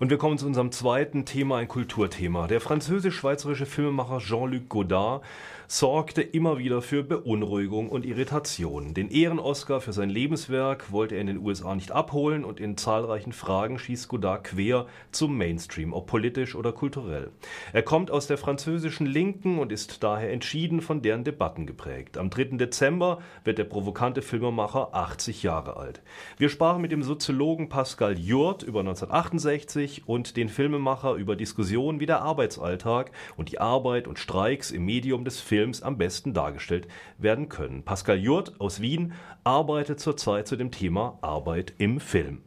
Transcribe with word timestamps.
Und 0.00 0.10
wir 0.10 0.18
kommen 0.18 0.38
zu 0.38 0.46
unserem 0.46 0.70
zweiten 0.70 1.24
Thema, 1.24 1.56
ein 1.56 1.66
Kulturthema. 1.66 2.46
Der 2.46 2.60
französisch-schweizerische 2.60 3.66
Filmemacher 3.66 4.18
Jean-Luc 4.18 4.68
Godard 4.68 5.24
sorgte 5.66 6.22
immer 6.22 6.56
wieder 6.56 6.80
für 6.82 7.02
Beunruhigung 7.02 7.90
und 7.90 8.06
Irritation. 8.06 8.94
Den 8.94 9.10
Ehren-Oscar 9.10 9.80
für 9.80 9.92
sein 9.92 10.08
Lebenswerk 10.08 10.92
wollte 10.92 11.16
er 11.16 11.20
in 11.20 11.26
den 11.26 11.38
USA 11.38 11.74
nicht 11.74 11.90
abholen 11.90 12.44
und 12.44 12.60
in 12.60 12.76
zahlreichen 12.76 13.32
Fragen 13.32 13.78
schießt 13.78 14.08
Godard 14.08 14.44
quer 14.44 14.86
zum 15.10 15.36
Mainstream, 15.36 15.92
ob 15.92 16.06
politisch 16.06 16.54
oder 16.54 16.72
kulturell. 16.72 17.32
Er 17.72 17.82
kommt 17.82 18.12
aus 18.12 18.28
der 18.28 18.38
französischen 18.38 19.04
Linken 19.04 19.58
und 19.58 19.72
ist 19.72 20.02
daher 20.04 20.32
entschieden 20.32 20.80
von 20.80 21.02
deren 21.02 21.24
Debatten 21.24 21.66
geprägt. 21.66 22.16
Am 22.16 22.30
3. 22.30 22.56
Dezember 22.56 23.18
wird 23.42 23.58
der 23.58 23.64
provokante 23.64 24.22
Filmemacher 24.22 24.94
80 24.94 25.42
Jahre 25.42 25.76
alt. 25.76 26.02
Wir 26.38 26.50
sprachen 26.50 26.80
mit 26.80 26.92
dem 26.92 27.02
Soziologen 27.02 27.68
Pascal 27.68 28.16
Jurt 28.16 28.62
über 28.62 28.80
1968 28.80 29.87
und 30.06 30.36
den 30.36 30.48
Filmemacher 30.48 31.14
über 31.14 31.36
Diskussionen 31.36 32.00
wie 32.00 32.06
der 32.06 32.22
Arbeitsalltag 32.22 33.12
und 33.36 33.50
die 33.50 33.60
Arbeit 33.60 34.08
und 34.08 34.18
Streiks 34.18 34.70
im 34.70 34.84
Medium 34.84 35.24
des 35.24 35.40
Films 35.40 35.68
Films 35.68 35.82
am 35.82 35.98
besten 35.98 36.34
dargestellt 36.34 36.88
werden 37.18 37.48
können. 37.48 37.82
Pascal 37.82 38.16
Jurt 38.16 38.60
aus 38.60 38.80
Wien 38.80 39.12
arbeitet 39.44 40.00
zurzeit 40.00 40.46
zu 40.46 40.56
dem 40.56 40.70
Thema 40.70 41.18
Arbeit 41.20 41.74
im 41.78 42.00
Film. 42.00 42.42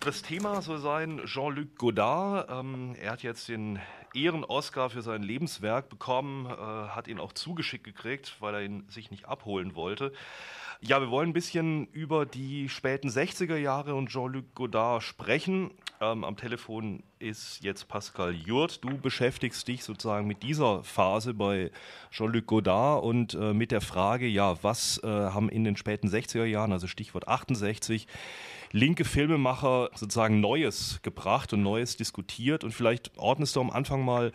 Das 0.00 0.22
Thema 0.22 0.60
soll 0.60 0.78
sein 0.78 1.20
Jean-Luc 1.24 1.76
Godard. 1.78 2.50
Ähm, 2.50 2.94
er 3.00 3.12
hat 3.12 3.22
jetzt 3.22 3.48
den 3.48 3.78
Ehren-Oscar 4.14 4.90
für 4.90 5.02
sein 5.02 5.22
Lebenswerk 5.22 5.88
bekommen, 5.88 6.46
äh, 6.46 6.50
hat 6.50 7.08
ihn 7.08 7.18
auch 7.18 7.32
zugeschickt 7.32 7.84
gekriegt, 7.84 8.36
weil 8.40 8.54
er 8.54 8.62
ihn 8.62 8.84
sich 8.88 9.10
nicht 9.10 9.26
abholen 9.26 9.74
wollte. 9.74 10.12
Ja, 10.80 11.00
wir 11.00 11.10
wollen 11.10 11.30
ein 11.30 11.34
bisschen 11.34 11.86
über 11.88 12.26
die 12.26 12.68
späten 12.68 13.08
60er 13.08 13.56
Jahre 13.56 13.94
und 13.94 14.08
Jean-Luc 14.08 14.54
Godard 14.54 15.02
sprechen. 15.02 15.70
Ähm, 16.04 16.24
am 16.24 16.36
Telefon 16.36 17.02
ist 17.18 17.62
jetzt 17.62 17.88
Pascal 17.88 18.34
Jurt. 18.34 18.84
Du 18.84 18.98
beschäftigst 18.98 19.66
dich 19.66 19.84
sozusagen 19.84 20.26
mit 20.26 20.42
dieser 20.42 20.82
Phase 20.82 21.32
bei 21.32 21.70
Jean-Luc 22.10 22.46
Godard 22.46 23.04
und 23.04 23.34
äh, 23.34 23.54
mit 23.54 23.70
der 23.70 23.80
Frage, 23.80 24.26
ja, 24.26 24.62
was 24.62 25.00
äh, 25.02 25.06
haben 25.06 25.48
in 25.48 25.64
den 25.64 25.76
späten 25.76 26.08
60er 26.08 26.44
Jahren, 26.44 26.72
also 26.72 26.86
Stichwort 26.86 27.28
68, 27.28 28.06
linke 28.72 29.04
Filmemacher 29.04 29.90
sozusagen 29.94 30.40
Neues 30.40 31.00
gebracht 31.02 31.52
und 31.52 31.62
Neues 31.62 31.96
diskutiert. 31.96 32.64
Und 32.64 32.72
vielleicht 32.72 33.16
ordnest 33.16 33.56
du 33.56 33.60
am 33.60 33.70
Anfang 33.70 34.04
mal 34.04 34.32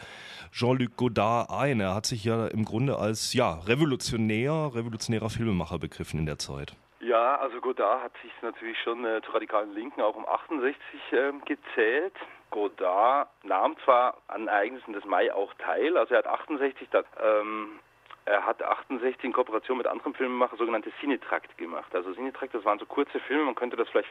Jean-Luc 0.52 0.96
Godard 0.96 1.52
ein. 1.52 1.82
Er 1.82 1.94
hat 1.94 2.08
sich 2.08 2.24
ja 2.24 2.48
im 2.48 2.66
Grunde 2.66 2.98
als 2.98 3.34
ja, 3.34 3.54
revolutionär, 3.54 4.72
revolutionärer 4.74 5.30
Filmemacher 5.30 5.78
begriffen 5.78 6.20
in 6.20 6.26
der 6.26 6.40
Zeit. 6.40 6.76
Ja, 7.00 7.36
also 7.38 7.62
Godard 7.62 8.04
hat 8.04 8.12
sich 8.22 8.32
natürlich 8.42 8.78
schon 8.80 9.06
äh, 9.06 9.22
zur 9.22 9.36
radikalen 9.36 9.74
Linken 9.74 10.02
auch 10.02 10.16
um 10.16 10.28
68 10.28 10.78
äh, 11.12 11.32
gezählt. 11.46 12.14
Godard 12.52 13.30
nahm 13.44 13.78
zwar 13.86 14.18
an 14.28 14.48
Ereignissen 14.48 14.94
des 14.94 15.06
Mai 15.06 15.34
auch 15.34 15.54
teil, 15.56 15.96
also 15.98 16.14
er 16.14 16.20
hat 16.20 16.28
68 16.28 16.90
da, 16.90 17.04
ähm, 17.22 17.80
er 18.26 18.46
hat 18.46 18.62
68 18.62 19.24
in 19.24 19.34
Kooperation 19.34 19.78
mit 19.78 19.88
anderen 19.88 20.14
Filmemachern 20.14 20.58
sogenannte 20.58 20.92
Cinetrakt 21.00 21.58
gemacht. 21.58 21.94
Also 21.96 22.14
Cinetrakt, 22.14 22.54
das 22.54 22.66
waren 22.66 22.80
so 22.80 22.86
kurze 22.86 23.20
Filme, 23.22 23.46
man 23.46 23.56
könnte 23.56 23.78
das 23.78 23.88
vielleicht 23.90 24.10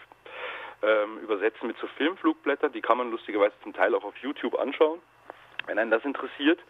ähm, 0.82 1.18
übersetzen 1.18 1.66
mit 1.66 1.76
so 1.78 1.88
Filmflugblättern, 1.88 2.72
die 2.72 2.80
kann 2.80 2.98
man 2.98 3.10
lustigerweise 3.10 3.54
zum 3.62 3.74
Teil 3.74 3.94
auch 3.94 4.04
auf 4.04 4.16
YouTube 4.18 4.58
anschauen, 4.58 5.00
wenn 5.66 5.78
einen 5.78 5.90
das 5.90 6.04
interessiert. 6.04 6.60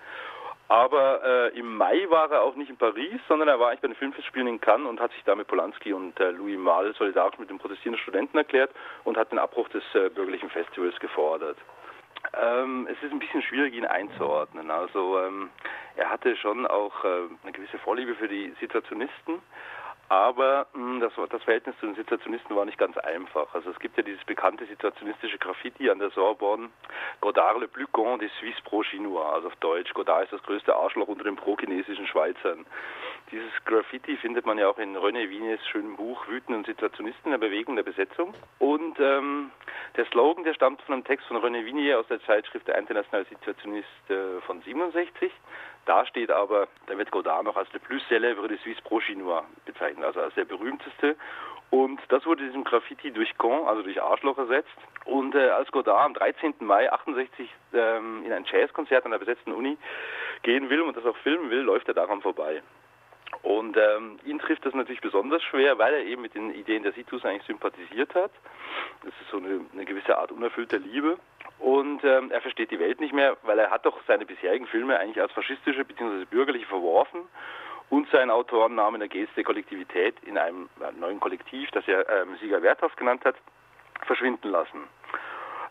Aber 0.68 1.22
äh, 1.24 1.58
im 1.58 1.78
Mai 1.78 2.06
war 2.10 2.30
er 2.30 2.42
auch 2.42 2.54
nicht 2.54 2.68
in 2.68 2.76
Paris, 2.76 3.20
sondern 3.26 3.48
er 3.48 3.58
war 3.58 3.68
eigentlich 3.68 3.80
bei 3.80 3.88
den 3.88 3.96
Filmfestspielen 3.96 4.48
in 4.48 4.60
Cannes 4.60 4.86
und 4.86 5.00
hat 5.00 5.12
sich 5.12 5.24
da 5.24 5.34
mit 5.34 5.46
Polanski 5.46 5.94
und 5.94 6.20
äh, 6.20 6.30
Louis 6.30 6.58
Malle 6.58 6.92
solidarisch 6.92 7.38
mit 7.38 7.48
den 7.48 7.58
protestierenden 7.58 8.02
Studenten 8.02 8.36
erklärt 8.36 8.70
und 9.04 9.16
hat 9.16 9.32
den 9.32 9.38
Abbruch 9.38 9.68
des 9.70 9.82
äh, 9.94 10.10
bürgerlichen 10.10 10.50
Festivals 10.50 10.98
gefordert. 11.00 11.56
Ähm, 12.34 12.86
es 12.90 13.02
ist 13.02 13.12
ein 13.12 13.18
bisschen 13.18 13.42
schwierig, 13.42 13.74
ihn 13.74 13.86
einzuordnen. 13.86 14.70
Also 14.70 15.18
ähm, 15.20 15.48
er 15.96 16.10
hatte 16.10 16.36
schon 16.36 16.66
auch 16.66 17.04
äh, 17.04 17.08
eine 17.42 17.52
gewisse 17.52 17.78
Vorliebe 17.78 18.14
für 18.14 18.28
die 18.28 18.52
Situationisten, 18.60 19.40
aber 20.08 20.66
hm, 20.72 21.00
das, 21.00 21.12
das, 21.30 21.42
Verhältnis 21.42 21.76
zu 21.80 21.86
den 21.86 21.94
Situationisten 21.94 22.56
war 22.56 22.64
nicht 22.64 22.78
ganz 22.78 22.96
einfach. 22.98 23.54
Also 23.54 23.70
es 23.70 23.78
gibt 23.78 23.96
ja 23.96 24.02
dieses 24.02 24.24
bekannte 24.24 24.64
situationistische 24.66 25.38
Graffiti 25.38 25.90
an 25.90 25.98
der 25.98 26.10
Sorbonne, 26.10 26.70
Godard 27.20 27.60
le 27.60 27.68
plus 27.68 27.90
con 27.92 28.18
des 28.18 28.30
Suisses 28.40 28.60
pro-chinois, 28.62 29.32
also 29.32 29.48
auf 29.48 29.56
Deutsch, 29.56 29.92
Godard 29.94 30.24
ist 30.24 30.32
das 30.32 30.42
größte 30.42 30.74
Arschloch 30.74 31.08
unter 31.08 31.24
den 31.24 31.36
pro-chinesischen 31.36 32.06
Schweizern. 32.06 32.66
Dieses 33.30 33.52
Graffiti 33.66 34.16
findet 34.16 34.46
man 34.46 34.56
ja 34.56 34.68
auch 34.68 34.78
in 34.78 34.96
René 34.96 35.28
Wienes 35.28 35.60
schönem 35.68 35.96
Buch 35.96 36.26
Wüten 36.28 36.54
und 36.54 36.64
Situationisten 36.64 37.26
in 37.32 37.38
der 37.38 37.46
Bewegung 37.46 37.76
der 37.76 37.82
Besetzung. 37.82 38.32
Und 38.58 38.98
ähm, 39.00 39.50
der 39.96 40.06
Slogan, 40.06 40.44
der 40.44 40.54
stammt 40.54 40.80
von 40.82 40.94
einem 40.94 41.04
Text 41.04 41.26
von 41.26 41.36
René 41.36 41.64
Winier 41.64 42.00
aus 42.00 42.06
der 42.06 42.22
Zeitschrift 42.22 42.66
Der 42.66 42.78
Internationale 42.78 43.26
Situationist 43.26 43.88
äh, 44.08 44.40
von 44.46 44.62
67. 44.62 45.30
Da 45.88 46.04
steht 46.04 46.30
aber, 46.30 46.68
da 46.86 46.98
wird 46.98 47.10
Godard 47.10 47.44
noch 47.44 47.56
als 47.56 47.72
le 47.72 47.78
plus 47.78 48.02
célèbre 48.10 48.46
des 48.46 48.60
Suisse 48.62 48.82
pro-chinois 48.82 49.42
bezeichnet, 49.64 50.04
also 50.04 50.20
als 50.20 50.34
der 50.34 50.44
berühmteste. 50.44 51.16
Und 51.70 51.98
das 52.10 52.26
wurde 52.26 52.44
diesem 52.44 52.62
Graffiti 52.62 53.10
durch 53.10 53.38
Con, 53.38 53.66
also 53.66 53.80
durch 53.82 54.02
Arschloch 54.02 54.36
ersetzt. 54.36 54.76
Und 55.06 55.34
äh, 55.34 55.48
als 55.48 55.72
Godard 55.72 56.04
am 56.04 56.12
13. 56.12 56.56
Mai 56.60 56.92
68 56.92 57.48
ähm, 57.72 58.22
in 58.26 58.32
ein 58.34 58.44
Jazzkonzert 58.44 59.06
an 59.06 59.12
der 59.12 59.18
besetzten 59.18 59.52
Uni 59.52 59.78
gehen 60.42 60.68
will 60.68 60.82
und 60.82 60.94
das 60.94 61.06
auch 61.06 61.16
filmen 61.18 61.48
will, 61.48 61.60
läuft 61.60 61.88
er 61.88 61.94
daran 61.94 62.20
vorbei. 62.20 62.62
Und 63.40 63.78
ähm, 63.78 64.18
ihn 64.26 64.38
trifft 64.40 64.66
das 64.66 64.74
natürlich 64.74 65.00
besonders 65.00 65.42
schwer, 65.42 65.78
weil 65.78 65.94
er 65.94 66.04
eben 66.04 66.20
mit 66.20 66.34
den 66.34 66.54
Ideen 66.54 66.82
der 66.82 66.92
Situs 66.92 67.24
eigentlich 67.24 67.46
sympathisiert 67.46 68.14
hat. 68.14 68.32
Das 69.04 69.14
ist 69.22 69.30
so 69.30 69.38
eine, 69.38 69.60
eine 69.72 69.86
gewisse 69.86 70.18
Art 70.18 70.32
unerfüllter 70.32 70.78
Liebe. 70.78 71.18
Und 71.58 72.04
ähm, 72.04 72.30
er 72.30 72.40
versteht 72.40 72.70
die 72.70 72.78
Welt 72.78 73.00
nicht 73.00 73.12
mehr, 73.12 73.36
weil 73.42 73.58
er 73.58 73.70
hat 73.70 73.84
doch 73.84 73.98
seine 74.06 74.24
bisherigen 74.24 74.66
Filme 74.66 74.98
eigentlich 74.98 75.20
als 75.20 75.32
faschistische 75.32 75.84
bzw. 75.84 76.24
bürgerliche 76.26 76.66
verworfen 76.66 77.22
und 77.90 78.08
seinen 78.10 78.30
Autorennamen 78.30 79.00
der 79.00 79.08
Geste 79.08 79.42
Kollektivität 79.42 80.14
in 80.24 80.38
einem 80.38 80.68
neuen 80.98 81.18
Kollektiv, 81.20 81.70
das 81.72 81.86
er 81.88 82.08
ähm, 82.08 82.36
Sieger 82.40 82.62
Werthoff 82.62 82.94
genannt 82.96 83.24
hat, 83.24 83.34
verschwinden 84.06 84.50
lassen. 84.50 84.84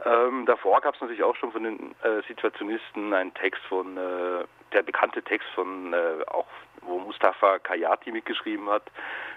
Ähm, 0.06 0.46
davor 0.46 0.82
gab 0.82 0.96
es 0.96 1.02
natürlich 1.02 1.24
auch 1.24 1.36
schon 1.36 1.52
von 1.52 1.64
den 1.64 1.96
äh, 2.04 2.22
Situationisten 2.28 3.14
einen 3.14 3.34
Text 3.34 3.64
von, 3.64 3.98
äh, 3.98 4.46
der 4.74 4.84
bekannte 4.84 5.24
Text 5.24 5.48
von, 5.56 5.94
äh, 5.94 6.24
auch 6.28 6.48
wo 6.82 7.00
Mustafa 7.00 7.60
Kayati 7.60 8.12
mitgeschrieben 8.12 8.70
hat, 8.70 8.84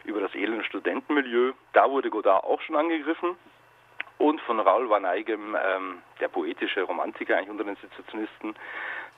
über 0.04 0.20
das 0.20 0.34
elende 0.34 0.64
Studentenmilieu. 0.64 1.52
Da 1.72 1.90
wurde 1.90 2.10
Godard 2.10 2.44
auch 2.44 2.60
schon 2.60 2.76
angegriffen 2.76 3.36
und 4.20 4.40
von 4.42 4.60
Raoul 4.60 4.88
van 4.90 5.06
Eigem, 5.06 5.56
ähm, 5.56 5.98
der 6.20 6.28
poetische 6.28 6.82
Romantiker 6.82 7.36
eigentlich 7.36 7.50
unter 7.50 7.64
den 7.64 7.76
Situationisten, 7.76 8.54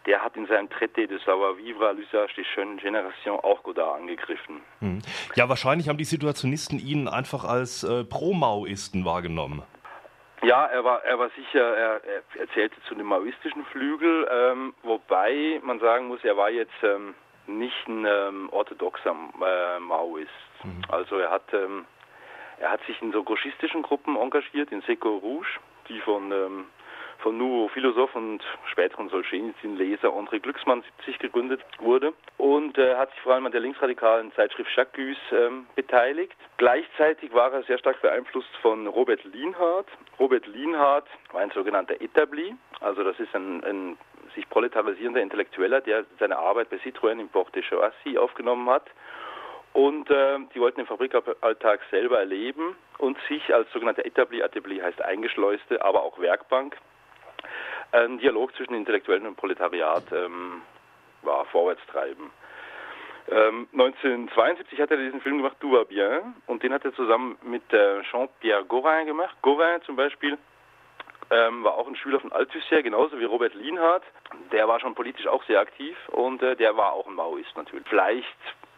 der 0.06 0.22
hat 0.22 0.36
in 0.36 0.46
seinem 0.46 0.68
Traité 0.68 1.06
de 1.06 1.18
savoir-vivre 1.18 1.88
à 1.88 1.92
l'usage 1.92 2.34
des 2.36 2.46
jeunes 2.54 2.78
générations 2.78 3.42
auch 3.44 3.62
Godard 3.62 4.00
angegriffen. 4.00 4.60
Hm. 4.80 5.00
Ja, 5.34 5.48
wahrscheinlich 5.48 5.88
haben 5.88 5.98
die 5.98 6.04
Situationisten 6.04 6.78
ihn 6.78 7.08
einfach 7.08 7.44
als 7.44 7.82
äh, 7.84 8.04
Pro-Maoisten 8.04 9.04
wahrgenommen. 9.04 9.62
Ja, 10.42 10.66
er 10.66 10.84
war, 10.84 11.04
er 11.04 11.18
war 11.18 11.30
sicher, 11.36 11.60
er, 11.60 12.00
er 12.04 12.48
zählte 12.54 12.76
zu 12.88 12.94
dem 12.96 13.06
maoistischen 13.06 13.64
Flügel, 13.66 14.28
ähm, 14.30 14.74
wobei 14.82 15.60
man 15.62 15.78
sagen 15.78 16.08
muss, 16.08 16.24
er 16.24 16.36
war 16.36 16.50
jetzt 16.50 16.82
ähm, 16.82 17.14
nicht 17.46 17.88
ein 17.88 18.04
ähm, 18.04 18.48
orthodoxer 18.50 19.10
äh, 19.10 19.80
Maoist. 19.80 20.30
Mhm. 20.64 20.82
Also 20.88 21.16
er 21.18 21.30
hat 21.30 21.52
ähm, 21.52 21.84
er 22.62 22.70
hat 22.70 22.84
sich 22.86 23.00
in 23.02 23.12
so 23.12 23.24
gauchistischen 23.24 23.82
Gruppen 23.82 24.16
engagiert, 24.16 24.70
in 24.70 24.82
Seco 24.82 25.16
Rouge, 25.16 25.58
die 25.88 25.98
von, 26.00 26.30
ähm, 26.30 26.66
von 27.18 27.36
Nouveau 27.36 27.68
Philosoph 27.68 28.14
und 28.14 28.40
späteren 28.70 29.08
Solzhenitsyn-Leser 29.08 30.08
André 30.08 30.38
Glücksmann 30.38 30.84
70 30.98 31.18
gegründet 31.18 31.60
wurde 31.80 32.12
und 32.38 32.78
äh, 32.78 32.94
hat 32.94 33.10
sich 33.10 33.20
vor 33.22 33.34
allem 33.34 33.46
an 33.46 33.52
der 33.52 33.60
linksradikalen 33.60 34.32
Zeitschrift 34.34 34.70
Jacques 34.76 35.16
ähm, 35.32 35.66
beteiligt. 35.74 36.36
Gleichzeitig 36.56 37.34
war 37.34 37.52
er 37.52 37.64
sehr 37.64 37.78
stark 37.78 38.00
beeinflusst 38.00 38.54
von 38.62 38.86
Robert 38.86 39.24
Lienhardt. 39.24 39.88
Robert 40.20 40.46
Lienhardt 40.46 41.08
war 41.32 41.40
ein 41.40 41.50
sogenannter 41.50 42.00
Etabli, 42.00 42.54
also 42.80 43.02
das 43.02 43.18
ist 43.18 43.34
ein, 43.34 43.64
ein 43.64 43.98
sich 44.36 44.48
proletarisierender 44.48 45.20
Intellektueller, 45.20 45.80
der 45.80 46.04
seine 46.20 46.38
Arbeit 46.38 46.70
bei 46.70 46.76
Citroën 46.76 47.20
im 47.20 47.28
Port 47.28 47.54
de 47.56 47.62
Choisy 47.62 48.16
aufgenommen 48.16 48.70
hat 48.70 48.84
und 49.72 50.10
äh, 50.10 50.38
die 50.54 50.60
wollten 50.60 50.80
den 50.80 50.86
Fabrikalltag 50.86 51.80
selber 51.90 52.18
erleben 52.18 52.76
und 52.98 53.16
sich 53.28 53.54
als 53.54 53.70
sogenannte 53.72 54.04
Etabli, 54.04 54.40
Etabli 54.40 54.78
heißt 54.78 55.00
Eingeschleuste, 55.02 55.82
aber 55.84 56.02
auch 56.02 56.18
Werkbank, 56.18 56.76
ein 57.92 58.18
Dialog 58.18 58.54
zwischen 58.56 58.74
Intellektuellen 58.74 59.26
und 59.26 59.36
Proletariat 59.36 60.04
ähm, 60.12 60.62
war 61.22 61.44
vorwärts 61.46 61.82
treiben. 61.90 62.30
Ähm, 63.30 63.68
1972 63.72 64.80
hat 64.80 64.90
er 64.90 64.96
diesen 64.96 65.20
Film 65.20 65.38
gemacht, 65.38 65.56
Du 65.60 65.72
vas 65.72 65.86
bien, 65.86 66.34
und 66.46 66.62
den 66.62 66.72
hat 66.72 66.84
er 66.84 66.94
zusammen 66.94 67.38
mit 67.42 67.72
äh, 67.72 68.02
Jean-Pierre 68.02 68.64
Gauvin 68.64 69.06
gemacht. 69.06 69.36
Gauvin 69.42 69.80
zum 69.82 69.96
Beispiel 69.96 70.36
ähm, 71.30 71.62
war 71.64 71.74
auch 71.74 71.86
ein 71.86 71.96
Schüler 71.96 72.18
von 72.18 72.32
Althusser, 72.32 72.82
genauso 72.82 73.18
wie 73.20 73.24
Robert 73.24 73.54
Lienhardt. 73.54 74.02
Der 74.50 74.66
war 74.66 74.80
schon 74.80 74.94
politisch 74.94 75.26
auch 75.26 75.44
sehr 75.44 75.60
aktiv 75.60 75.96
und 76.08 76.42
äh, 76.42 76.56
der 76.56 76.76
war 76.76 76.92
auch 76.92 77.06
ein 77.06 77.14
Maoist 77.14 77.56
natürlich. 77.56 77.86
Vielleicht 77.88 78.26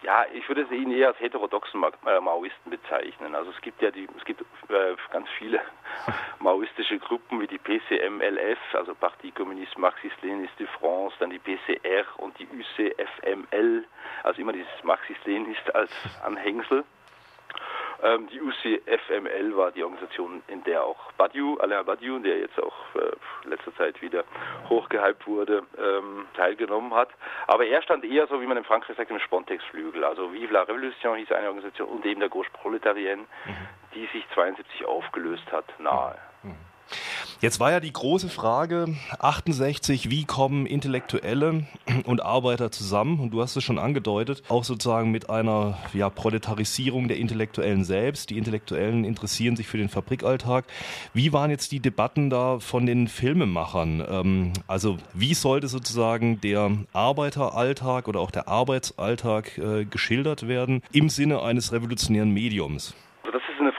ja, 0.04 0.26
ich 0.32 0.46
würde 0.48 0.62
ihn 0.74 0.90
eher 0.90 1.08
als 1.08 1.20
heterodoxen 1.20 1.82
äh, 1.82 2.20
Maoisten 2.20 2.70
bezeichnen. 2.70 3.34
Also 3.34 3.50
es 3.50 3.60
gibt 3.62 3.80
ja 3.80 3.90
die, 3.90 4.06
es 4.16 4.24
gibt 4.24 4.42
äh, 4.42 4.96
ganz 5.10 5.28
viele 5.38 5.60
maoistische 6.38 6.98
Gruppen 6.98 7.40
wie 7.40 7.46
die 7.46 7.58
PCMLF, 7.58 8.58
also 8.74 8.94
Parti 8.94 9.30
Communiste 9.30 9.80
Marxiste-Leniniste 9.80 10.58
de 10.58 10.66
France, 10.78 11.16
dann 11.18 11.30
die 11.30 11.38
PCR 11.38 12.04
und 12.18 12.38
die 12.38 12.46
UCFML, 12.46 13.84
also 14.22 14.40
immer 14.40 14.52
dieses 14.52 14.84
Marxist-Leninist 14.84 15.74
als 15.74 15.90
Anhängsel. 16.24 16.84
Ähm, 18.04 18.28
die 18.28 18.40
UCFML 18.40 19.56
war 19.56 19.72
die 19.72 19.82
Organisation, 19.82 20.42
in 20.48 20.62
der 20.64 20.84
auch 20.84 21.10
Badiou, 21.12 21.56
Alain 21.58 21.86
Badiou, 21.86 22.18
der 22.18 22.38
jetzt 22.38 22.62
auch 22.62 22.74
äh, 22.96 23.48
letzter 23.48 23.74
Zeit 23.76 24.00
wieder 24.02 24.24
hochgehypt 24.68 25.26
wurde, 25.26 25.62
ähm, 25.78 26.26
teilgenommen 26.36 26.92
hat. 26.92 27.08
Aber 27.46 27.64
er 27.64 27.80
stand 27.82 28.04
eher 28.04 28.26
so, 28.26 28.42
wie 28.42 28.46
man 28.46 28.58
in 28.58 28.64
Frankreich 28.64 28.96
sagt, 28.98 29.10
im 29.10 29.18
Spontex-Flügel. 29.18 30.04
Also 30.04 30.32
Vive 30.34 30.52
la 30.52 30.64
Révolution 30.64 31.16
hieß 31.16 31.32
eine 31.32 31.48
Organisation 31.48 31.88
und 31.88 32.04
eben 32.04 32.20
der 32.20 32.28
Gauche 32.28 32.50
Proletarienne, 32.52 33.22
mhm. 33.22 33.56
die 33.94 34.06
sich 34.12 34.26
72 34.34 34.84
aufgelöst 34.84 35.50
hat, 35.50 35.64
nahe. 35.78 36.18
Jetzt 37.44 37.60
war 37.60 37.70
ja 37.70 37.78
die 37.78 37.92
große 37.92 38.30
Frage 38.30 38.96
68, 39.18 40.08
wie 40.08 40.24
kommen 40.24 40.64
Intellektuelle 40.64 41.66
und 42.06 42.24
Arbeiter 42.24 42.70
zusammen? 42.70 43.20
Und 43.20 43.32
du 43.32 43.42
hast 43.42 43.54
es 43.54 43.62
schon 43.62 43.78
angedeutet, 43.78 44.42
auch 44.48 44.64
sozusagen 44.64 45.10
mit 45.10 45.28
einer 45.28 45.76
ja, 45.92 46.08
Proletarisierung 46.08 47.06
der 47.06 47.18
Intellektuellen 47.18 47.84
selbst. 47.84 48.30
Die 48.30 48.38
Intellektuellen 48.38 49.04
interessieren 49.04 49.56
sich 49.56 49.66
für 49.66 49.76
den 49.76 49.90
Fabrikalltag. 49.90 50.64
Wie 51.12 51.34
waren 51.34 51.50
jetzt 51.50 51.70
die 51.72 51.80
Debatten 51.80 52.30
da 52.30 52.60
von 52.60 52.86
den 52.86 53.08
Filmemachern? 53.08 54.02
Ähm, 54.08 54.52
also 54.66 54.96
wie 55.12 55.34
sollte 55.34 55.68
sozusagen 55.68 56.40
der 56.40 56.70
Arbeiteralltag 56.94 58.08
oder 58.08 58.20
auch 58.20 58.30
der 58.30 58.48
Arbeitsalltag 58.48 59.58
äh, 59.58 59.84
geschildert 59.84 60.48
werden 60.48 60.82
im 60.92 61.10
Sinne 61.10 61.42
eines 61.42 61.74
revolutionären 61.74 62.30
Mediums? 62.30 62.94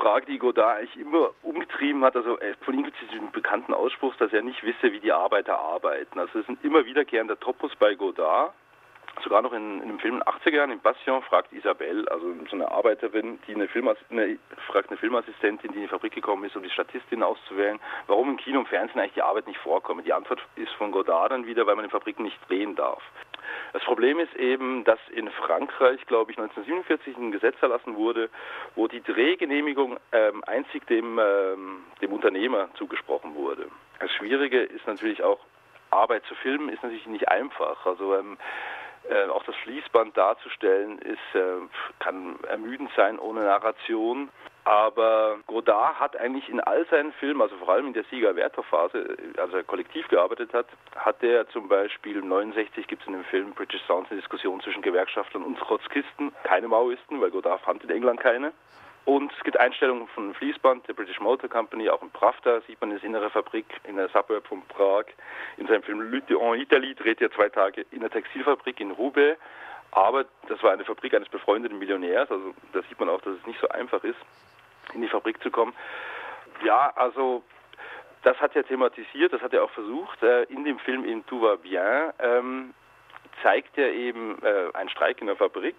Frage, 0.05 0.27
die 0.27 0.37
Godard 0.37 0.77
eigentlich 0.77 0.95
immer 0.97 1.29
umgetrieben 1.75 2.03
hat. 2.03 2.15
Also 2.15 2.37
von 2.61 2.73
ihm 2.73 2.83
gibt 2.83 2.97
es 3.01 3.09
diesen 3.09 3.31
bekannten 3.31 3.73
Ausspruch, 3.73 4.15
dass 4.15 4.33
er 4.33 4.41
nicht 4.41 4.63
wisse, 4.63 4.91
wie 4.91 4.99
die 4.99 5.11
Arbeiter 5.11 5.57
arbeiten. 5.57 6.19
Also 6.19 6.39
es 6.39 6.43
ist 6.43 6.49
ein 6.49 6.57
immer 6.63 6.85
wiederkehrender 6.85 7.39
Topos 7.39 7.71
bei 7.77 7.95
Godard. 7.95 8.53
Sogar 9.23 9.41
noch 9.41 9.53
in, 9.53 9.81
in 9.81 9.87
dem 9.87 9.99
Film 9.99 10.21
80er 10.21 10.55
Jahren, 10.55 10.71
in 10.71 10.79
Passion, 10.79 11.21
fragt 11.23 11.51
Isabelle, 11.53 12.09
also 12.11 12.33
so 12.49 12.55
eine 12.55 12.69
Arbeiterin, 12.69 13.39
die 13.47 13.55
eine, 13.55 13.67
Filmas 13.67 13.97
eine, 14.09 14.37
fragt 14.67 14.89
eine 14.89 14.97
Filmassistentin, 14.97 15.71
die 15.71 15.77
in 15.77 15.83
die 15.83 15.87
Fabrik 15.87 16.13
gekommen 16.13 16.43
ist, 16.43 16.55
um 16.55 16.63
die 16.63 16.69
Statistin 16.69 17.23
auszuwählen, 17.23 17.79
warum 18.07 18.29
im 18.29 18.37
Kino 18.37 18.59
und 18.59 18.67
Fernsehen 18.67 18.99
eigentlich 18.99 19.13
die 19.13 19.21
Arbeit 19.21 19.47
nicht 19.47 19.59
vorkommt. 19.59 20.05
Die 20.05 20.13
Antwort 20.13 20.41
ist 20.55 20.71
von 20.73 20.91
Godard 20.91 21.31
dann 21.31 21.45
wieder, 21.45 21.65
weil 21.65 21.75
man 21.75 21.85
in 21.85 21.91
Fabriken 21.91 22.23
nicht 22.23 22.37
drehen 22.49 22.75
darf. 22.75 23.01
Das 23.73 23.83
Problem 23.83 24.19
ist 24.19 24.33
eben, 24.35 24.83
dass 24.83 24.99
in 25.11 25.29
Frankreich, 25.29 26.05
glaube 26.07 26.31
ich, 26.31 26.37
1947 26.37 27.17
ein 27.17 27.31
Gesetz 27.31 27.55
erlassen 27.61 27.95
wurde, 27.95 28.29
wo 28.75 28.87
die 28.87 29.01
Drehgenehmigung 29.01 29.97
ähm, 30.11 30.43
einzig 30.45 30.85
dem, 30.87 31.19
ähm, 31.19 31.83
dem 32.01 32.13
Unternehmer 32.13 32.69
zugesprochen 32.75 33.35
wurde. 33.35 33.67
Das 33.99 34.11
Schwierige 34.11 34.61
ist 34.61 34.85
natürlich 34.87 35.23
auch, 35.23 35.39
Arbeit 35.91 36.25
zu 36.25 36.35
filmen 36.35 36.69
ist 36.69 36.83
natürlich 36.83 37.05
nicht 37.07 37.27
einfach. 37.29 37.85
Also 37.85 38.15
ähm, 38.15 38.37
äh, 39.09 39.29
auch 39.29 39.43
das 39.43 39.55
Fließband 39.57 40.17
darzustellen 40.17 40.99
ist, 40.99 41.35
äh, 41.35 41.39
kann 41.99 42.37
ermüdend 42.47 42.89
sein 42.95 43.19
ohne 43.19 43.41
Narration. 43.41 44.29
Aber 44.65 45.37
Godard 45.45 45.99
hat 45.99 46.17
eigentlich 46.17 46.49
in 46.49 46.59
all 46.59 46.87
seinen 46.87 47.13
Filmen, 47.13 47.39
also 47.39 47.55
vor 47.57 47.69
allem 47.69 47.85
in 47.85 47.93
der 47.93 48.03
Sieger-Werther-Phase, 48.05 49.15
als 49.37 49.53
er 49.53 49.63
kollektiv 49.63 50.07
gearbeitet 50.07 50.53
hat, 50.53 50.65
hat 50.95 51.21
er 51.21 51.47
zum 51.49 51.67
Beispiel 51.67 52.19
69 52.19 52.87
gibt 52.87 53.03
es 53.03 53.07
in 53.07 53.13
dem 53.13 53.23
Film 53.25 53.53
British 53.53 53.83
Sounds 53.85 54.09
eine 54.09 54.19
Diskussion 54.19 54.59
zwischen 54.61 54.81
Gewerkschaftern 54.81 55.43
und 55.43 55.59
Trotzkisten, 55.59 56.33
keine 56.43 56.67
Maoisten, 56.67 57.21
weil 57.21 57.29
Godard 57.29 57.61
fand 57.61 57.83
in 57.83 57.91
England 57.91 58.19
keine. 58.21 58.53
Und 59.05 59.31
es 59.37 59.43
gibt 59.43 59.59
Einstellungen 59.59 60.07
von 60.09 60.33
Fließband 60.33 60.87
der 60.87 60.93
British 60.93 61.19
Motor 61.19 61.47
Company, 61.47 61.89
auch 61.89 62.01
in 62.01 62.09
Pravda 62.09 62.61
sieht 62.61 62.81
man 62.81 62.89
das 62.89 63.03
innere 63.03 63.29
Fabrik 63.29 63.65
in 63.83 63.97
der 63.97 64.09
Suburb 64.09 64.47
von 64.47 64.63
Prag. 64.63 65.05
In 65.57 65.67
seinem 65.67 65.83
Film 65.83 66.01
Lutte 66.11 66.35
en 66.39 66.59
Italie 66.59 66.95
dreht 66.95 67.21
er 67.21 67.31
zwei 67.31 67.49
Tage 67.49 67.85
in 67.91 67.99
der 67.99 68.09
Textilfabrik 68.09 68.79
in 68.79 68.91
Roubaix. 68.91 69.39
Aber 69.91 70.25
das 70.49 70.61
war 70.63 70.71
eine 70.71 70.83
Fabrik 70.83 71.13
eines 71.13 71.29
befreundeten 71.29 71.77
Millionärs, 71.77 72.29
also 72.29 72.53
da 72.73 72.81
sieht 72.81 72.99
man 72.99 73.09
auch, 73.09 73.21
dass 73.21 73.37
es 73.37 73.45
nicht 73.45 73.59
so 73.61 73.69
einfach 73.69 74.03
ist 74.03 74.19
in 74.93 75.01
die 75.01 75.07
Fabrik 75.07 75.41
zu 75.41 75.51
kommen. 75.51 75.73
Ja, 76.63 76.91
also 76.95 77.43
das 78.23 78.39
hat 78.41 78.55
er 78.55 78.65
thematisiert, 78.65 79.31
das 79.33 79.41
hat 79.41 79.53
er 79.53 79.63
auch 79.63 79.69
versucht. 79.69 80.21
Äh, 80.23 80.43
in 80.43 80.65
dem 80.65 80.79
Film 80.79 81.05
in 81.05 81.25
Tout 81.27 81.41
va 81.41 81.55
bien 81.55 82.11
ähm, 82.19 82.73
zeigt 83.43 83.77
er 83.77 83.93
eben 83.93 84.41
äh, 84.41 84.69
einen 84.73 84.89
Streik 84.89 85.21
in 85.21 85.27
der 85.27 85.35
Fabrik. 85.35 85.75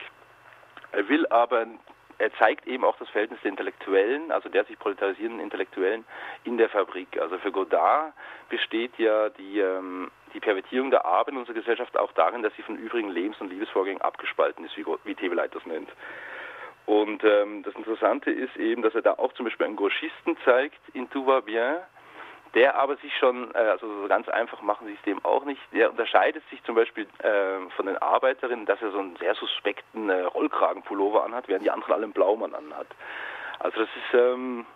Er 0.93 1.09
will 1.09 1.27
aber, 1.27 1.67
er 2.19 2.33
zeigt 2.35 2.67
eben 2.67 2.85
auch 2.85 2.97
das 2.99 3.09
Verhältnis 3.11 3.41
der 3.43 3.51
Intellektuellen, 3.51 4.33
also 4.33 4.49
der 4.49 4.65
sich 4.65 4.79
proletarisierenden 4.79 5.41
Intellektuellen 5.41 6.05
in 6.45 6.57
der 6.57 6.69
Fabrik. 6.69 7.21
Also 7.21 7.39
für 7.39 7.53
Godard 7.53 8.15
besteht 8.49 8.99
ja 8.99 9.29
die, 9.31 9.61
ähm, 9.61 10.11
die 10.33 10.41
Pervertierung 10.41 10.91
der 10.91 11.05
Arbeit 11.05 11.35
in 11.35 11.39
unserer 11.39 11.55
Gesellschaft 11.55 11.97
auch 11.99 12.13
darin, 12.13 12.43
dass 12.43 12.55
sie 12.57 12.63
von 12.63 12.77
übrigen 12.77 13.11
Lebens- 13.11 13.41
und 13.41 13.51
Liebesvorgängen 13.51 14.01
abgespalten 14.01 14.65
ist, 14.65 14.77
wie, 14.77 14.87
wie 15.05 15.15
Tebeleit 15.15 15.55
das 15.55 15.67
nennt. 15.67 15.91
Und 16.87 17.25
ähm, 17.25 17.65
das 17.65 17.75
Interessante 17.75 18.31
ist 18.31 18.57
eben, 18.57 18.83
dass 18.83 18.95
er 18.95 19.03
da 19.03 19.15
auch 19.15 19.33
zum 19.33 19.45
Beispiel 19.45 19.67
einen 19.67 19.77
Gauchisten 19.77 20.37
zeigt 20.45 20.81
in 20.95 21.11
Tout 21.11 21.27
va 21.27 21.41
bien, 21.41 21.79
der 22.55 22.77
aber 22.77 22.97
sich 22.97 23.17
schon, 23.19 23.55
äh, 23.55 23.59
also 23.59 24.03
so 24.03 24.09
ganz 24.09 24.29
einfach 24.29 24.63
machen 24.63 24.87
sie 24.87 24.95
es 24.95 25.03
dem 25.03 25.25
auch 25.25 25.45
nicht, 25.45 25.61
der 25.73 25.91
unterscheidet 25.91 26.43
sich 26.51 26.63
zum 26.65 26.75
Beispiel 26.75 27.07
äh, 27.19 27.71
von 27.77 27.87
den 27.87 27.99
Arbeiterinnen, 27.99 28.67
dass 28.67 28.81
er 28.83 28.91
so 28.91 28.99
einen 28.99 29.17
sehr 29.17 29.35
suspekten 29.35 30.09
äh, 30.11 30.23
Rollkragenpullover 30.23 31.25
anhat, 31.25 31.49
während 31.49 31.65
die 31.65 31.71
anderen 31.71 31.93
alle 31.93 32.05
einen 32.05 32.13
Blaumann 32.13 32.55
anhat. 32.55 32.87
Also 33.59 33.81
das 33.81 33.89
ist, 33.89 34.15
ähm, 34.15 34.67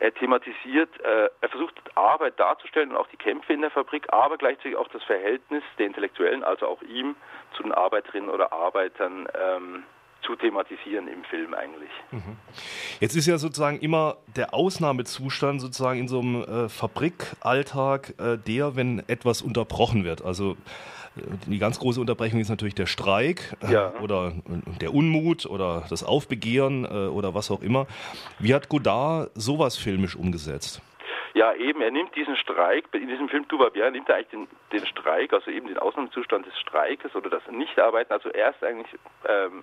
er 0.00 0.14
thematisiert, 0.14 1.00
äh, 1.00 1.28
er 1.40 1.48
versucht 1.48 1.74
Arbeit 1.96 2.38
darzustellen 2.38 2.90
und 2.90 2.96
auch 2.96 3.08
die 3.08 3.16
Kämpfe 3.16 3.52
in 3.52 3.62
der 3.62 3.70
Fabrik, 3.70 4.06
aber 4.12 4.38
gleichzeitig 4.38 4.76
auch 4.76 4.88
das 4.88 5.02
Verhältnis 5.04 5.64
der 5.78 5.86
Intellektuellen, 5.86 6.44
also 6.44 6.66
auch 6.66 6.82
ihm, 6.82 7.16
zu 7.56 7.64
den 7.64 7.72
Arbeiterinnen 7.72 8.30
oder 8.30 8.52
Arbeitern 8.52 9.28
ähm, 9.34 9.84
zu 10.28 10.36
thematisieren 10.36 11.08
im 11.08 11.24
Film 11.24 11.54
eigentlich. 11.54 11.88
Mhm. 12.10 12.36
Jetzt 13.00 13.16
ist 13.16 13.26
ja 13.26 13.38
sozusagen 13.38 13.78
immer 13.80 14.18
der 14.36 14.52
Ausnahmezustand 14.52 15.60
sozusagen 15.60 16.00
in 16.00 16.08
so 16.08 16.20
einem 16.20 16.42
äh, 16.42 16.68
Fabrikalltag 16.68 18.14
äh, 18.18 18.36
der, 18.36 18.76
wenn 18.76 19.02
etwas 19.08 19.40
unterbrochen 19.40 20.04
wird. 20.04 20.22
Also 20.22 20.52
äh, 21.16 21.22
die 21.46 21.58
ganz 21.58 21.80
große 21.80 21.98
Unterbrechung 21.98 22.40
ist 22.40 22.50
natürlich 22.50 22.74
der 22.74 22.84
Streik 22.84 23.56
äh, 23.66 23.72
ja. 23.72 23.94
oder 24.02 24.34
äh, 24.36 24.78
der 24.80 24.92
Unmut 24.92 25.46
oder 25.46 25.84
das 25.88 26.04
Aufbegehren 26.04 26.84
oder 26.84 27.34
was 27.34 27.50
auch 27.50 27.62
immer. 27.62 27.86
Wie 28.38 28.52
hat 28.54 28.68
Godard 28.68 29.30
sowas 29.34 29.78
filmisch 29.78 30.14
umgesetzt? 30.14 30.82
Ja, 31.32 31.54
eben, 31.54 31.80
er 31.80 31.90
nimmt 31.90 32.14
diesen 32.16 32.36
Streik, 32.36 32.86
in 32.92 33.08
diesem 33.08 33.28
Film 33.28 33.46
Dubabia 33.48 33.90
nimmt 33.90 34.08
er 34.08 34.16
eigentlich 34.16 34.28
den, 34.28 34.48
den 34.72 34.86
Streik, 34.86 35.32
also 35.32 35.50
eben 35.50 35.68
den 35.68 35.78
Ausnahmezustand 35.78 36.46
des 36.46 36.58
Streikes 36.58 37.14
oder 37.14 37.30
das 37.30 37.42
Nichtarbeiten, 37.50 38.12
also 38.12 38.28
erst 38.30 38.62
eigentlich 38.64 38.92
ähm, 39.26 39.62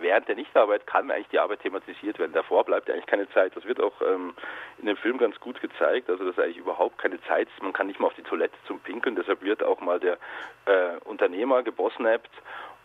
während 0.00 0.28
der 0.28 0.36
Nichtarbeit 0.36 0.86
kann 0.86 1.10
eigentlich 1.10 1.28
die 1.28 1.38
Arbeit 1.38 1.60
thematisiert 1.60 2.18
werden. 2.18 2.32
Davor 2.32 2.64
bleibt 2.64 2.90
eigentlich 2.90 3.06
keine 3.06 3.28
Zeit. 3.30 3.54
Das 3.56 3.64
wird 3.64 3.80
auch 3.80 4.00
ähm, 4.02 4.34
in 4.78 4.86
dem 4.86 4.96
Film 4.96 5.18
ganz 5.18 5.38
gut 5.40 5.60
gezeigt, 5.60 6.10
also 6.10 6.24
dass 6.24 6.38
eigentlich 6.38 6.58
überhaupt 6.58 6.98
keine 6.98 7.20
Zeit 7.22 7.48
ist. 7.48 7.62
Man 7.62 7.72
kann 7.72 7.86
nicht 7.86 8.00
mal 8.00 8.08
auf 8.08 8.14
die 8.14 8.22
Toilette 8.22 8.56
zum 8.66 8.80
Pinkeln. 8.80 9.16
Deshalb 9.16 9.42
wird 9.42 9.62
auch 9.62 9.80
mal 9.80 10.00
der 10.00 10.18
äh, 10.66 10.98
Unternehmer 11.04 11.62
gebossnappt 11.62 12.30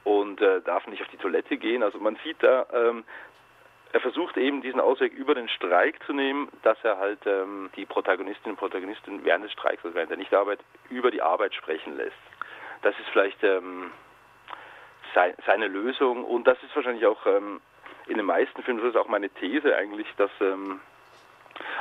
und 0.03 0.41
äh, 0.41 0.61
darf 0.61 0.87
nicht 0.87 1.01
auf 1.01 1.09
die 1.09 1.17
Toilette 1.17 1.57
gehen. 1.57 1.83
Also 1.83 1.99
man 1.99 2.17
sieht 2.23 2.37
da, 2.41 2.65
ähm, 2.73 3.03
er 3.91 3.99
versucht 4.01 4.37
eben 4.37 4.61
diesen 4.61 4.79
Ausweg 4.79 5.13
über 5.13 5.33
den 5.33 5.49
Streik 5.49 6.03
zu 6.05 6.13
nehmen, 6.13 6.49
dass 6.61 6.77
er 6.83 6.99
halt 6.99 7.25
ähm, 7.25 7.71
die 7.75 7.85
Protagonistinnen 7.85 8.51
und 8.51 8.59
Protagonisten 8.59 9.25
während 9.25 9.45
des 9.45 9.51
Streiks, 9.51 9.83
also 9.83 9.95
während 9.95 10.11
der 10.11 10.17
Nichtarbeit, 10.17 10.59
über 10.89 11.09
die 11.09 11.21
Arbeit 11.21 11.55
sprechen 11.55 11.97
lässt. 11.97 12.15
Das 12.83 12.97
ist 12.99 13.09
vielleicht 13.11 13.43
ähm, 13.43 13.91
sei, 15.13 15.35
seine 15.45 15.67
Lösung. 15.67 16.23
Und 16.23 16.45
das 16.45 16.61
ist 16.63 16.75
wahrscheinlich 16.75 17.05
auch 17.05 17.25
ähm, 17.25 17.61
in 18.07 18.17
den 18.17 18.25
meisten 18.25 18.63
Filmen, 18.63 18.81
das 18.81 18.89
ist 18.89 18.97
auch 18.97 19.07
meine 19.07 19.29
These 19.29 19.75
eigentlich, 19.75 20.07
dass 20.17 20.31
ähm, 20.41 20.79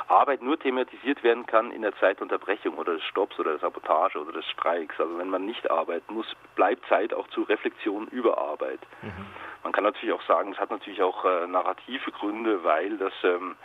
Arbeit 0.09 0.43
nur 0.43 0.59
thematisiert 0.59 1.23
werden 1.23 1.47
kann 1.47 1.71
in 1.71 1.83
der 1.83 1.95
Zeitunterbrechung 1.97 2.77
oder 2.77 2.95
des 2.95 3.05
Stopps 3.05 3.39
oder 3.39 3.53
der 3.53 3.61
Sabotage 3.61 4.19
oder 4.19 4.33
des 4.33 4.47
Streiks. 4.47 4.99
Also 4.99 5.19
wenn 5.19 5.31
man 5.31 5.45
nicht 5.45 5.71
arbeiten 5.71 6.15
muss, 6.15 6.27
bleibt 6.55 6.87
Zeit 6.89 7.15
auch 7.15 7.29
zu 7.29 7.43
Reflexion 7.43 8.09
über 8.09 8.39
Arbeit. 8.39 8.81
Mhm. 9.03 9.27
Man 9.63 9.73
kann 9.73 9.85
natürlich 9.85 10.15
auch 10.15 10.27
sagen, 10.27 10.53
es 10.53 10.59
hat 10.59 10.71
natürlich 10.71 11.03
auch 11.03 11.25
äh, 11.25 11.47
narrative 11.47 12.11
Gründe, 12.13 12.65
weil 12.65 12.97
das 12.97 13.13
ähm, 13.23 13.57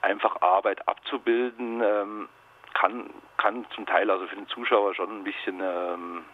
einfach 0.00 0.40
Arbeit 0.40 0.86
abzubilden 0.88 1.82
ähm, 1.84 2.28
kann, 2.74 3.10
kann 3.36 3.66
zum 3.74 3.86
Teil 3.86 4.10
also 4.10 4.26
für 4.26 4.36
den 4.36 4.48
Zuschauer 4.48 4.94
schon 4.94 5.20
ein 5.20 5.24
bisschen 5.24 5.60
ähm, 5.60 6.24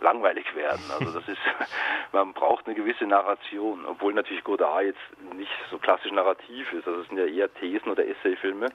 langweilig 0.00 0.54
werden. 0.54 0.82
Also 0.90 1.18
das 1.18 1.28
ist, 1.28 1.40
man 2.12 2.32
braucht 2.32 2.66
eine 2.66 2.74
gewisse 2.74 3.06
Narration, 3.06 3.84
obwohl 3.86 4.12
natürlich 4.14 4.44
Godard 4.44 4.84
jetzt 4.84 5.34
nicht 5.34 5.50
so 5.70 5.78
klassisch 5.78 6.12
narrativ 6.12 6.72
ist. 6.72 6.86
Also 6.86 7.00
es 7.00 7.08
sind 7.08 7.18
ja 7.18 7.26
eher 7.26 7.52
Thesen 7.54 7.90
oder 7.90 8.06
Essayfilme. 8.06 8.68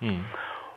Mhm. 0.00 0.24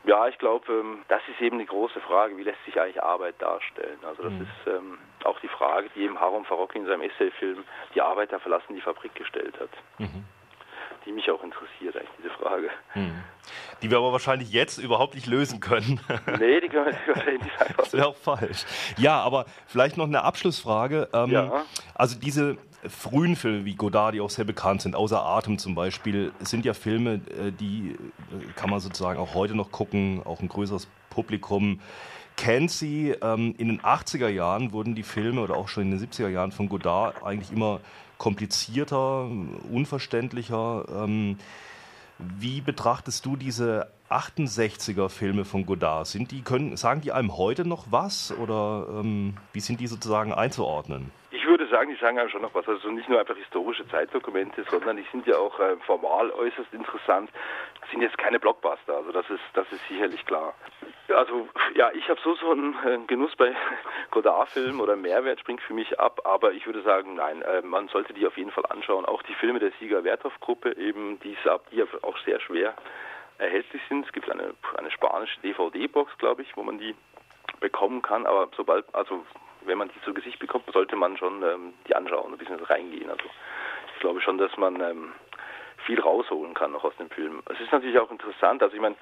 Ja, 0.06 0.28
ich 0.28 0.38
glaube, 0.38 0.72
ähm, 0.72 1.04
das 1.08 1.22
ist 1.28 1.42
eben 1.42 1.58
die 1.58 1.66
große 1.66 2.00
Frage, 2.02 2.38
wie 2.38 2.44
lässt 2.44 2.64
sich 2.66 2.80
eigentlich 2.80 3.02
Arbeit 3.02 3.42
darstellen? 3.42 3.98
Also 4.06 4.24
das 4.24 4.34
mhm. 4.34 4.42
ist 4.42 4.68
ähm, 4.68 4.98
auch 5.24 5.40
die 5.40 5.48
Frage, 5.48 5.90
die 5.96 6.04
eben 6.04 6.20
Harum 6.20 6.46
Farocki 6.46 6.78
in 6.78 6.86
seinem 6.86 7.02
Essayfilm 7.02 7.64
Die 7.96 8.02
Arbeiter 8.02 8.40
verlassen 8.40 8.76
die 8.76 8.82
Fabrik 8.82 9.16
gestellt 9.16 9.60
hat. 9.60 9.72
Mhm. 9.98 10.26
Die 11.06 11.12
mich 11.12 11.30
auch 11.30 11.44
interessiert, 11.44 11.96
eigentlich 11.96 12.10
diese 12.18 12.32
Frage. 12.32 12.70
Mhm. 12.96 13.24
Die 13.82 13.92
wir 13.92 13.98
aber 13.98 14.12
wahrscheinlich 14.12 14.52
jetzt 14.52 14.80
überhaupt 14.80 15.14
nicht 15.16 15.28
lösen 15.28 15.60
können. 15.60 16.00
Nee, 16.40 16.60
die 16.62 16.70
können 16.70 16.86
wir 16.86 17.34
nicht 17.34 17.62
einfach. 17.62 17.84
Das 17.84 17.94
wäre 17.94 18.08
auch 18.08 18.16
falsch. 18.16 18.66
Ja, 18.98 19.20
aber 19.22 19.46
vielleicht 19.68 19.98
noch 19.98 20.08
eine 20.08 20.24
Abschlussfrage. 20.24 21.10
Ähm, 21.14 21.30
ja. 21.30 21.64
Also 21.94 22.20
diese 22.20 22.58
frühen 22.90 23.36
Filme 23.36 23.66
wie 23.66 23.76
Godard, 23.76 24.16
die 24.16 24.22
auch 24.22 24.30
sehr 24.30 24.46
bekannt 24.46 24.82
sind, 24.82 24.96
außer 24.96 25.22
Atem 25.22 25.58
zum 25.58 25.76
Beispiel, 25.76 26.32
sind 26.40 26.66
ja 26.66 26.74
Filme, 26.74 27.16
äh, 27.16 27.52
die 27.52 27.96
äh, 28.32 28.54
kann 28.56 28.70
man 28.70 28.80
sozusagen 28.80 29.20
auch 29.20 29.34
heute 29.34 29.56
noch 29.56 29.72
gucken, 29.72 30.22
auch 30.26 30.42
ein 30.42 30.48
größeres 30.48 30.88
Publikum 31.10 31.80
kennt 32.38 32.72
sie. 32.72 33.16
Ähm, 33.22 33.56
in 33.58 33.68
den 33.68 33.82
80er 33.82 34.28
Jahren 34.28 34.72
wurden 34.72 34.96
die 34.96 35.04
Filme 35.04 35.42
oder 35.42 35.56
auch 35.56 35.68
schon 35.68 35.84
in 35.84 35.92
den 35.92 36.00
70er 36.00 36.30
Jahren 36.30 36.52
von 36.52 36.70
Godard 36.70 37.24
eigentlich 37.24 37.52
immer 37.52 37.80
komplizierter, 38.18 39.30
unverständlicher. 39.72 40.86
Ähm, 40.90 41.38
wie 42.18 42.62
betrachtest 42.62 43.26
du 43.26 43.36
diese 43.36 43.92
68er 44.10 45.10
Filme 45.10 45.46
von 45.46 45.66
Godard? 45.66 46.08
Sind 46.08 46.32
die, 46.32 46.42
können, 46.42 46.78
sagen 46.78 47.02
die 47.02 47.12
einem 47.12 47.38
heute 47.38 47.68
noch 47.68 47.86
was 47.90 48.34
oder 48.38 48.88
ähm, 48.90 49.36
wie 49.54 49.60
sind 49.60 49.80
die 49.80 49.88
sozusagen 49.88 50.34
einzuordnen? 50.34 51.12
würde 51.58 51.68
sagen, 51.70 51.90
die 51.90 52.00
sagen 52.00 52.20
einem 52.20 52.30
schon 52.30 52.42
noch 52.42 52.54
was. 52.54 52.68
Also 52.68 52.90
nicht 52.90 53.08
nur 53.08 53.20
einfach 53.20 53.36
historische 53.36 53.88
Zeitdokumente, 53.88 54.66
sondern 54.70 54.98
die 54.98 55.06
sind 55.12 55.26
ja 55.26 55.38
auch 55.38 55.58
äh, 55.60 55.78
formal 55.86 56.30
äußerst 56.32 56.74
interessant. 56.74 57.30
Sind 57.92 58.02
jetzt 58.02 58.18
keine 58.18 58.40
Blockbuster, 58.40 58.98
also 58.98 59.12
das 59.12 59.30
ist, 59.30 59.44
das 59.54 59.66
ist 59.72 59.82
sicherlich 59.88 60.26
klar. 60.26 60.54
Also 61.14 61.48
ja, 61.76 61.92
ich 61.94 62.10
habe 62.10 62.20
so 62.24 62.36
so 62.36 62.52
einen 62.52 62.74
äh, 62.84 62.98
Genuss 63.06 63.36
bei 63.36 63.56
Godard-Filmen 64.12 64.82
oder 64.82 64.96
Mehrwert 64.96 65.40
springt 65.40 65.62
für 65.62 65.74
mich 65.74 66.00
ab, 66.00 66.22
aber 66.24 66.54
ich 66.54 66.66
würde 66.66 66.82
sagen, 66.82 67.16
nein, 67.16 67.42
äh, 67.44 67.62
man 67.62 67.88
sollte 67.90 68.14
die 68.14 68.26
auf 68.26 68.38
jeden 68.38 68.52
Fall 68.52 68.66
anschauen. 68.70 69.06
Auch 69.06 69.22
die 69.24 69.36
Filme 69.36 69.60
der 69.60 69.72
Sieger-Werthoff-Gruppe, 69.80 70.76
eben 70.78 71.20
die, 71.20 71.38
die 71.72 71.84
auch 72.02 72.18
sehr 72.26 72.40
schwer 72.40 72.74
erhältlich 73.38 73.82
sind. 73.90 74.06
Es 74.06 74.14
gibt 74.14 74.32
eine, 74.32 74.54
eine 74.78 74.92
spanische 74.92 75.40
DVD-Box, 75.42 76.18
glaube 76.18 76.42
ich, 76.42 76.56
wo 76.58 76.64
man 76.64 76.80
die 76.80 76.96
bekommen 77.60 78.02
kann, 78.02 78.26
aber 78.26 78.50
sobald, 78.56 78.86
also 78.94 79.24
wenn 79.62 79.78
man 79.78 79.90
die 79.90 80.02
zu 80.02 80.14
Gesicht 80.14 80.40
bekommt, 80.40 80.66
sollte 80.72 80.96
man 80.96 81.18
schon 81.18 81.44
ähm, 81.44 81.74
die 81.88 81.96
anschauen, 81.96 82.32
ein 82.32 82.38
bisschen 82.38 82.60
reingehen. 82.60 83.10
Also 83.10 83.26
ich 83.94 84.00
glaube 84.00 84.22
schon, 84.22 84.38
dass 84.38 84.56
man 84.58 84.80
ähm, 84.82 85.14
viel 85.86 86.00
rausholen 86.00 86.54
kann 86.54 86.72
noch 86.72 86.84
aus 86.84 86.96
dem 86.98 87.10
Film. 87.10 87.42
Es 87.52 87.60
ist 87.60 87.72
natürlich 87.72 88.00
auch 88.00 88.12
interessant, 88.12 88.62
also 88.62 88.76
ich 88.76 88.82
meine, 88.82 88.96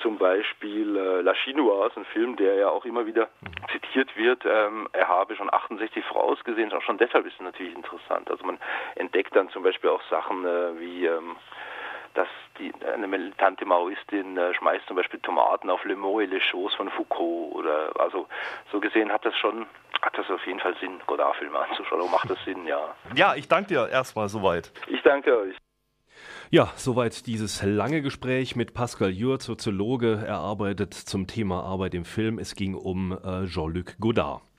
zum 0.00 0.18
Beispiel 0.18 0.96
äh, 0.96 1.20
La 1.22 1.32
Chinoise, 1.34 1.96
ein 1.96 2.04
Film, 2.06 2.36
der 2.36 2.54
ja 2.56 2.68
auch 2.68 2.84
immer 2.84 3.06
wieder 3.06 3.28
zitiert 3.72 4.14
wird, 4.16 4.44
ähm, 4.44 4.88
er 4.92 5.08
habe 5.08 5.34
schon 5.36 5.52
68 5.52 6.04
Frauen 6.04 6.36
gesehen, 6.44 6.72
auch 6.72 6.82
schon 6.82 6.98
deshalb 6.98 7.26
ist 7.26 7.34
es 7.34 7.40
natürlich 7.40 7.74
interessant. 7.74 8.30
Also 8.30 8.44
man 8.44 8.58
entdeckt 8.96 9.34
dann 9.34 9.48
zum 9.50 9.62
Beispiel 9.62 9.90
auch 9.90 10.02
Sachen 10.10 10.44
äh, 10.44 10.80
wie 10.80 11.06
ähm, 11.06 11.36
dass 12.16 12.28
die, 12.58 12.72
eine 12.92 13.06
militante 13.06 13.66
Maoistin 13.66 14.36
äh, 14.38 14.54
schmeißt 14.54 14.86
zum 14.86 14.96
Beispiel 14.96 15.20
Tomaten 15.20 15.68
auf 15.68 15.84
Le 15.84 15.96
Mot 15.96 16.22
et 16.22 16.30
les 16.30 16.42
Choses 16.50 16.74
von 16.74 16.88
Foucault 16.90 17.54
oder 17.54 17.90
also 17.98 18.26
so 18.72 18.80
gesehen 18.80 19.12
hat 19.12 19.24
das 19.24 19.36
schon 19.36 19.66
hat 20.02 20.16
das 20.16 20.30
auf 20.30 20.44
jeden 20.46 20.60
Fall 20.60 20.74
Sinn, 20.80 21.00
Godard-Filme 21.06 21.58
anzuschauen. 21.58 22.00
Oder 22.00 22.10
macht 22.10 22.30
das 22.30 22.42
Sinn, 22.44 22.66
ja. 22.66 22.94
Ja, 23.14 23.34
ich 23.34 23.48
danke 23.48 23.68
dir 23.68 23.88
erstmal 23.88 24.28
soweit. 24.28 24.72
Ich 24.88 25.02
danke 25.02 25.36
euch. 25.38 25.56
Ja, 26.50 26.72
soweit 26.76 27.26
dieses 27.26 27.62
lange 27.64 28.02
Gespräch 28.02 28.54
mit 28.54 28.72
Pascal 28.72 29.10
Jür, 29.10 29.40
Soziologe. 29.40 30.22
Er 30.24 30.38
arbeitet 30.38 30.94
zum 30.94 31.26
Thema 31.26 31.64
Arbeit 31.64 31.94
im 31.94 32.04
Film. 32.04 32.38
Es 32.38 32.54
ging 32.54 32.74
um 32.74 33.10
äh, 33.12 33.46
Jean-Luc 33.46 33.96
Godard. 33.98 34.46